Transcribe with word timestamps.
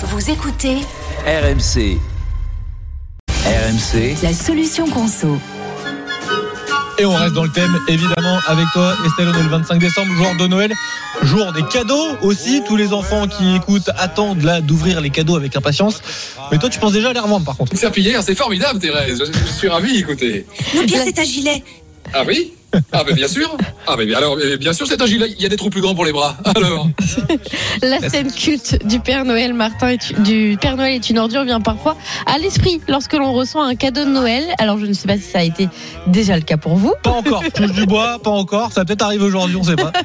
Vous 0.00 0.30
écoutez 0.30 0.76
RMC. 1.26 1.98
RMC. 3.44 4.16
la 4.22 4.32
solution 4.32 4.88
conso. 4.88 5.38
Et 7.00 7.04
on 7.04 7.14
reste 7.14 7.34
dans 7.34 7.42
le 7.42 7.50
thème, 7.50 7.76
évidemment, 7.88 8.38
avec 8.46 8.66
toi, 8.72 8.94
Estelle, 9.06 9.28
on 9.34 9.38
est 9.38 9.42
le 9.42 9.48
25 9.48 9.78
décembre, 9.78 10.12
jour 10.14 10.34
de 10.38 10.46
Noël, 10.46 10.72
jour 11.22 11.52
des 11.52 11.64
cadeaux 11.64 12.16
aussi. 12.22 12.62
Tous 12.66 12.76
les 12.76 12.92
enfants 12.92 13.26
qui 13.26 13.56
écoutent 13.56 13.90
attendent 13.96 14.42
là 14.42 14.60
d'ouvrir 14.60 15.00
les 15.00 15.10
cadeaux 15.10 15.36
avec 15.36 15.56
impatience. 15.56 16.00
Mais 16.52 16.58
toi, 16.58 16.68
tu 16.68 16.78
penses 16.78 16.92
déjà 16.92 17.10
à 17.10 17.12
les 17.12 17.20
revendre 17.20 17.44
par 17.44 17.56
contre. 17.56 17.76
Serpillière, 17.76 18.22
c'est 18.22 18.34
formidable, 18.36 18.78
Thérèse. 18.78 19.18
Je, 19.26 19.32
je 19.32 19.52
suis 19.52 19.68
ravi, 19.68 19.98
écoutez. 19.98 20.46
Non, 20.76 20.84
bien, 20.84 21.02
c'est 21.04 21.18
un 21.18 21.24
gilet. 21.24 21.64
Ah 22.14 22.22
oui? 22.26 22.52
Ah, 22.92 23.02
ben 23.04 23.14
bien 23.14 23.28
sûr. 23.28 23.56
Ah, 23.86 23.96
ben 23.96 24.12
alors, 24.14 24.36
euh, 24.36 24.56
bien 24.58 24.72
sûr, 24.72 24.86
c'est 24.86 25.00
un 25.00 25.06
gilet. 25.06 25.34
Il 25.36 25.42
y 25.42 25.46
a 25.46 25.48
des 25.48 25.56
trous 25.56 25.70
plus 25.70 25.80
grands 25.80 25.94
pour 25.94 26.04
les 26.04 26.12
bras. 26.12 26.36
Alors. 26.56 26.88
La 27.82 28.00
scène 28.08 28.30
culte 28.30 28.86
du 28.86 29.00
Père 29.00 29.24
Noël 29.24 29.54
Martin 29.54 29.88
est, 29.88 30.20
du 30.20 30.58
Père 30.60 30.76
Noël 30.76 30.94
est 30.94 31.10
une 31.10 31.18
ordure 31.18 31.44
vient 31.44 31.60
parfois 31.60 31.96
à 32.26 32.38
l'esprit 32.38 32.80
lorsque 32.88 33.14
l'on 33.14 33.32
reçoit 33.32 33.64
un 33.64 33.74
cadeau 33.74 34.04
de 34.04 34.10
Noël. 34.10 34.44
Alors 34.58 34.78
je 34.78 34.86
ne 34.86 34.92
sais 34.92 35.06
pas 35.06 35.16
si 35.16 35.22
ça 35.22 35.38
a 35.38 35.42
été 35.42 35.68
déjà 36.06 36.36
le 36.36 36.42
cas 36.42 36.56
pour 36.56 36.76
vous. 36.76 36.92
Pas 37.02 37.10
encore, 37.10 37.42
touche 37.54 37.72
du 37.72 37.86
bois, 37.86 38.18
pas 38.22 38.30
encore. 38.30 38.72
Ça 38.72 38.80
va 38.80 38.84
peut-être 38.84 39.02
arriver 39.02 39.24
aujourd'hui, 39.24 39.56
on 39.56 39.62
sait 39.62 39.76
pas. 39.76 39.92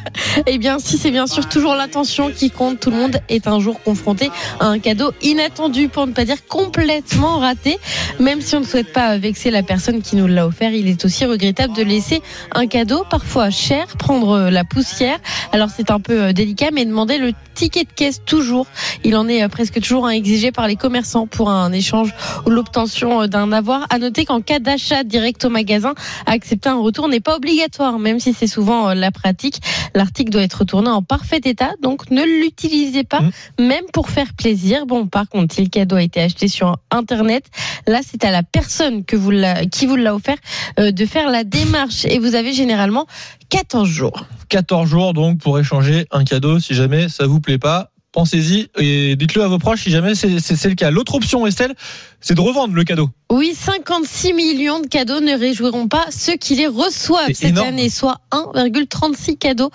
Eh 0.47 0.57
bien 0.57 0.79
si 0.79 0.97
c'est 0.97 1.11
bien 1.11 1.27
sûr 1.27 1.47
toujours 1.47 1.75
l'intention 1.75 2.31
qui 2.31 2.49
compte, 2.49 2.79
tout 2.79 2.89
le 2.89 2.97
monde 2.97 3.17
est 3.29 3.47
un 3.47 3.59
jour 3.59 3.81
confronté 3.81 4.31
à 4.59 4.65
un 4.67 4.79
cadeau 4.79 5.11
inattendu 5.21 5.89
pour 5.89 6.07
ne 6.07 6.11
pas 6.11 6.25
dire 6.25 6.45
complètement 6.47 7.39
raté. 7.39 7.77
Même 8.19 8.41
si 8.41 8.55
on 8.55 8.61
ne 8.61 8.65
souhaite 8.65 8.93
pas 8.93 9.17
vexer 9.17 9.51
la 9.51 9.63
personne 9.63 10.01
qui 10.01 10.15
nous 10.15 10.27
l'a 10.27 10.47
offert, 10.47 10.71
il 10.71 10.87
est 10.87 11.05
aussi 11.05 11.25
regrettable 11.25 11.75
de 11.75 11.83
laisser 11.83 12.21
un 12.55 12.67
cadeau 12.67 13.03
parfois 13.09 13.49
cher 13.49 13.87
prendre 13.97 14.49
la 14.49 14.63
poussière. 14.63 15.19
Alors 15.51 15.69
c'est 15.75 15.91
un 15.91 15.99
peu 15.99 16.23
euh, 16.23 16.33
délicat 16.33 16.69
mais 16.71 16.85
demander 16.85 17.17
le 17.17 17.33
ticket 17.53 17.83
de 17.83 17.91
caisse 17.91 18.21
toujours. 18.25 18.67
Il 19.03 19.15
en 19.15 19.27
est 19.27 19.43
euh, 19.43 19.47
presque 19.47 19.79
toujours 19.79 20.05
un 20.07 20.11
exigé 20.11 20.51
par 20.51 20.67
les 20.67 20.75
commerçants 20.75 21.27
pour 21.27 21.49
un 21.49 21.71
échange 21.71 22.13
ou 22.45 22.49
l'obtention 22.49 23.21
euh, 23.23 23.27
d'un 23.27 23.51
avoir. 23.51 23.85
À 23.89 23.99
noter 23.99 24.25
qu'en 24.25 24.41
cas 24.41 24.59
d'achat 24.59 25.03
direct 25.03 25.45
au 25.45 25.49
magasin, 25.49 25.93
accepter 26.25 26.69
un 26.69 26.79
retour 26.79 27.07
n'est 27.07 27.19
pas 27.19 27.35
obligatoire, 27.35 27.99
même 27.99 28.19
si 28.19 28.33
c'est 28.33 28.47
souvent 28.47 28.89
euh, 28.89 28.93
la 28.93 29.11
pratique. 29.11 29.59
L'article 29.95 30.31
doit 30.31 30.41
être 30.43 30.59
retourné 30.59 30.89
en 30.89 31.01
parfait 31.03 31.41
état, 31.45 31.71
donc 31.81 32.09
ne 32.09 32.23
l'utilisez 32.23 33.03
pas, 33.03 33.21
même 33.59 33.85
pour 33.93 34.09
faire 34.09 34.33
plaisir. 34.33 34.85
Bon, 34.85 35.07
par 35.07 35.29
contre, 35.29 35.53
si 35.55 35.61
le 35.61 35.69
cadeau 35.69 35.95
a 35.95 36.03
été 36.03 36.21
acheté 36.21 36.47
sur 36.47 36.77
Internet, 36.91 37.45
là, 37.87 37.99
c'est 38.05 38.25
à 38.25 38.31
la 38.31 38.43
personne 38.43 39.05
que 39.05 39.15
vous 39.15 39.31
l'a- 39.31 39.65
qui 39.65 39.85
vous 39.85 39.95
l'a 39.95 40.15
offert 40.15 40.37
euh, 40.79 40.91
de 40.91 41.05
faire 41.05 41.29
la 41.29 41.43
démarche. 41.43 42.05
Et 42.05 42.19
vous 42.19 42.35
avez 42.35 42.42
généralement 42.51 43.07
14 43.49 43.87
jours. 43.87 44.25
14 44.49 44.89
jours 44.89 45.13
donc 45.13 45.39
pour 45.39 45.57
échanger 45.59 46.07
un 46.11 46.25
cadeau 46.25 46.59
si 46.59 46.73
jamais 46.73 47.07
ça 47.07 47.25
vous 47.27 47.39
plaît 47.39 47.59
pas. 47.59 47.91
Pensez-y 48.11 48.69
et 48.77 49.15
dites-le 49.15 49.41
à 49.41 49.47
vos 49.47 49.57
proches 49.57 49.83
si 49.83 49.89
jamais 49.89 50.13
c'est 50.13 50.65
le 50.65 50.75
cas. 50.75 50.91
L'autre 50.91 51.15
option, 51.15 51.47
Estelle, 51.47 51.73
c'est 52.21 52.35
de 52.35 52.41
revendre 52.41 52.75
le 52.75 52.83
cadeau. 52.83 53.09
Oui, 53.31 53.55
56 53.55 54.33
millions 54.33 54.79
de 54.79 54.85
cadeaux 54.85 55.19
ne 55.19 55.35
réjouiront 55.35 55.87
pas 55.87 56.05
ceux 56.11 56.35
qui 56.35 56.53
les 56.53 56.67
reçoivent 56.67 57.33
cette 57.33 57.49
énorme. 57.49 57.69
année, 57.69 57.89
soit 57.89 58.19
1,36 58.31 59.39
cadeaux 59.39 59.71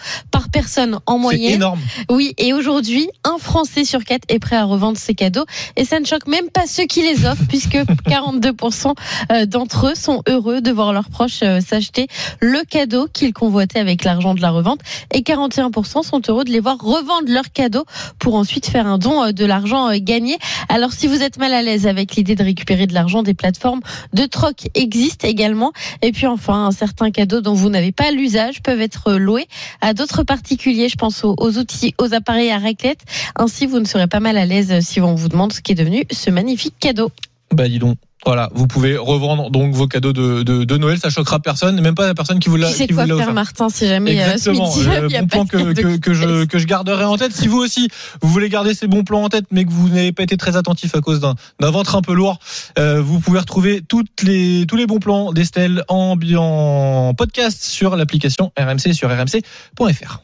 par 0.53 0.59
personne 0.59 0.99
en 1.07 1.15
C'est 1.15 1.23
moyenne. 1.23 1.55
énorme. 1.55 1.81
Oui, 2.11 2.35
et 2.37 2.53
aujourd'hui, 2.53 3.09
un 3.25 3.39
Français 3.39 3.85
sur 3.85 4.05
quatre 4.05 4.25
est 4.29 4.39
prêt 4.39 4.57
à 4.57 4.65
revendre 4.65 4.99
ses 4.99 5.15
cadeaux. 5.15 5.45
Et 5.77 5.85
ça 5.85 6.01
ne 6.01 6.05
choque 6.05 6.27
même 6.27 6.51
pas 6.51 6.67
ceux 6.67 6.85
qui 6.85 7.03
les 7.03 7.25
offrent, 7.27 7.45
puisque 7.49 7.77
42% 7.77 8.95
euh, 9.31 9.47
d'entre 9.47 9.89
eux 9.89 9.95
sont 9.95 10.23
heureux 10.29 10.61
de 10.61 10.71
voir 10.71 10.93
leurs 10.93 11.09
proches 11.11 11.41
euh, 11.43 11.61
s'acheter 11.61 12.09
le 12.41 12.65
cadeau 12.65 13.07
qu'ils 13.13 13.33
convoitaient 13.33 13.79
avec 13.79 14.05
l'argent 14.05 14.35
de 14.35 14.41
la 14.41 14.51
revente. 14.51 14.81
Et 15.13 15.21
41% 15.21 16.03
sont 16.03 16.21
heureux 16.29 16.45
de 16.45 16.51
les 16.51 16.61
voir 16.61 16.77
revendre 16.79 17.29
leurs 17.29 17.53
cadeaux 17.53 17.85
pour 18.19 18.35
ensuite 18.35 18.67
faire 18.67 18.87
un 18.87 18.99
don 18.99 19.23
euh, 19.23 19.33
de 19.33 19.45
l'argent 19.45 19.91
gagné. 19.97 20.39
Alors 20.69 20.93
si 20.93 21.07
vous 21.07 21.23
êtes 21.23 21.39
mal 21.39 21.55
à 21.55 21.63
l'aise 21.63 21.87
avec 21.87 22.17
l'idée 22.17 22.35
de 22.35 22.45
récupérer 22.45 22.87
de 22.87 22.95
l'argent, 22.95 23.23
des 23.23 23.35
plateformes 23.35 23.81
de 24.13 24.27
troc 24.27 24.67
existent 24.75 25.27
également. 25.27 25.73
Et 26.03 26.13
puis 26.13 26.27
enfin, 26.27 26.71
certains 26.73 27.11
cadeaux 27.11 27.41
dont 27.41 27.55
vous 27.55 27.71
n'avez 27.71 27.93
pas 27.93 28.11
l'usage 28.11 28.63
peuvent 28.63 28.81
être 28.81 29.13
loués 29.13 29.47
à 29.81 29.95
d'autres 29.95 30.23
particuliers. 30.39 30.89
Je 30.89 30.97
pense 30.97 31.25
aux, 31.25 31.35
aux 31.39 31.59
outils, 31.59 31.95
aux 31.99 32.15
appareils 32.15 32.51
à 32.51 32.59
raclette. 32.59 33.01
Ainsi, 33.37 33.67
vous 33.67 33.81
ne 33.81 33.85
serez 33.85 34.07
pas 34.07 34.21
mal 34.21 34.37
à 34.37 34.47
l'aise 34.47 34.81
si 34.81 35.01
on 35.01 35.15
vous 35.15 35.29
demande 35.29 35.53
ce 35.53 35.61
qui 35.61 35.73
est 35.73 35.75
devenu 35.75 36.05
ce 36.11 36.31
magnifique 36.31 36.75
cadeau. 36.79 37.11
Bah 37.53 37.69
dis 37.69 37.79
donc. 37.79 37.97
Voilà, 38.27 38.51
vous 38.53 38.67
pouvez 38.67 38.97
revendre 38.97 39.49
donc 39.51 39.73
vos 39.75 39.87
cadeaux 39.87 40.13
de, 40.13 40.43
de, 40.43 40.65
de 40.65 40.77
Noël, 40.77 40.99
ça 40.99 41.09
choquera 41.09 41.39
personne, 41.39 41.81
même 41.81 41.95
pas 41.95 42.07
la 42.07 42.15
personne 42.15 42.41
qui 42.41 42.49
vous 42.49 42.57
l'a 42.57 42.69
vous 42.69 42.87
quoi 42.93 43.07
faire, 43.07 43.15
offert. 43.15 43.33
Martin, 43.33 43.69
si 43.69 43.87
jamais 43.87 44.21
euh, 44.21 44.37
ce 44.37 44.51
Exactement, 44.51 44.77
midi, 44.77 44.89
euh, 44.89 45.07
il 45.09 45.13
y 45.13 45.17
a 45.17 45.23
bon 45.23 45.29
plan 45.29 45.47
que, 45.47 45.97
que, 45.97 46.15
je, 46.15 46.45
que 46.45 46.59
je 46.59 46.67
garderai 46.67 47.05
en 47.05 47.17
tête. 47.17 47.33
Si 47.33 47.47
vous 47.47 47.59
aussi, 47.59 47.89
vous 48.21 48.29
voulez 48.29 48.49
garder 48.49 48.75
ces 48.75 48.89
bons 48.89 49.05
plans 49.05 49.23
en 49.23 49.29
tête, 49.29 49.45
mais 49.53 49.65
que 49.65 49.71
vous 49.71 49.89
n'avez 49.89 50.11
pas 50.11 50.25
été 50.25 50.37
très 50.37 50.57
attentif 50.57 50.97
à 50.97 51.01
cause 51.01 51.21
d'un 51.21 51.37
d'un 51.61 51.71
ventre 51.71 51.95
un 51.95 52.03
peu 52.03 52.13
lourd, 52.13 52.41
euh, 52.79 53.01
vous 53.01 53.21
pouvez 53.21 53.39
retrouver 53.39 53.83
toutes 53.87 54.23
les, 54.25 54.67
tous 54.67 54.77
les 54.77 54.87
bons 54.87 54.99
plans 54.99 55.33
d'Estelle 55.33 55.85
en, 55.87 56.19
en 56.37 57.15
podcast 57.15 57.63
sur 57.63 57.95
l'application 57.95 58.53
RMC 58.59 58.95
sur 58.95 59.09
rmc.fr. 59.09 60.23